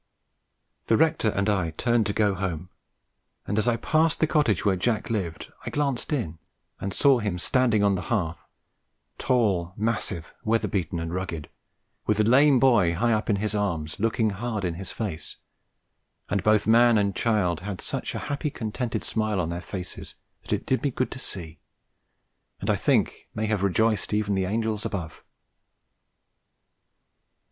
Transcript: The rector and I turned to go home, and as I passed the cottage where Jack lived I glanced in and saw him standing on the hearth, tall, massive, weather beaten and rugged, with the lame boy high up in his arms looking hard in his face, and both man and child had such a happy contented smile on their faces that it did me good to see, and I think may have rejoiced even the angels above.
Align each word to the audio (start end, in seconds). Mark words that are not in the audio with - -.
The 0.87 0.97
rector 0.97 1.29
and 1.29 1.47
I 1.47 1.69
turned 1.69 2.07
to 2.07 2.11
go 2.13 2.33
home, 2.33 2.69
and 3.45 3.59
as 3.59 3.67
I 3.67 3.77
passed 3.77 4.19
the 4.19 4.25
cottage 4.25 4.65
where 4.65 4.75
Jack 4.75 5.11
lived 5.11 5.53
I 5.63 5.69
glanced 5.69 6.11
in 6.11 6.39
and 6.79 6.91
saw 6.91 7.19
him 7.19 7.37
standing 7.37 7.83
on 7.83 7.93
the 7.93 8.01
hearth, 8.09 8.39
tall, 9.19 9.75
massive, 9.77 10.33
weather 10.43 10.67
beaten 10.67 10.99
and 10.99 11.13
rugged, 11.13 11.51
with 12.07 12.17
the 12.17 12.23
lame 12.23 12.57
boy 12.59 12.95
high 12.95 13.13
up 13.13 13.29
in 13.29 13.35
his 13.35 13.53
arms 13.53 13.99
looking 13.99 14.31
hard 14.31 14.65
in 14.65 14.73
his 14.73 14.91
face, 14.91 15.37
and 16.29 16.41
both 16.41 16.65
man 16.65 16.97
and 16.97 17.15
child 17.15 17.59
had 17.59 17.79
such 17.79 18.15
a 18.15 18.25
happy 18.25 18.49
contented 18.49 19.03
smile 19.03 19.39
on 19.39 19.49
their 19.49 19.61
faces 19.61 20.15
that 20.41 20.53
it 20.53 20.65
did 20.65 20.81
me 20.81 20.89
good 20.89 21.11
to 21.11 21.19
see, 21.19 21.59
and 22.59 22.71
I 22.71 22.75
think 22.75 23.29
may 23.35 23.45
have 23.45 23.61
rejoiced 23.61 24.15
even 24.15 24.33
the 24.33 24.45
angels 24.45 24.83
above. 24.83 25.23